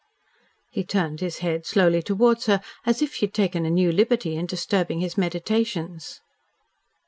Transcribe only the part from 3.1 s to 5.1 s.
she had taken a new liberty in disturbing